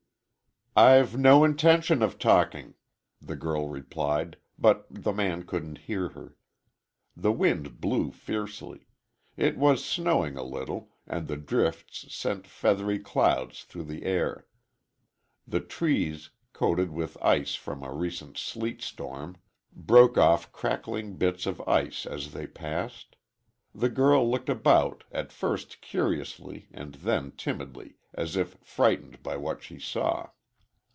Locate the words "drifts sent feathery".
11.35-12.99